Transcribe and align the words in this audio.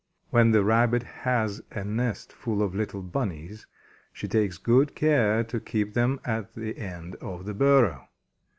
When 0.31 0.49
the 0.49 0.63
Rabbit 0.63 1.03
has 1.29 1.61
a 1.69 1.83
nest 1.83 2.33
full 2.33 2.63
of 2.63 2.73
little 2.73 3.03
"Bunnies," 3.03 3.67
she 4.11 4.27
takes 4.27 4.57
good 4.57 4.95
care 4.95 5.43
to 5.43 5.59
keep 5.59 5.93
them 5.93 6.19
at 6.25 6.55
the 6.55 6.75
end 6.79 7.17
of 7.17 7.45
the 7.45 7.53
burrow. 7.53 8.09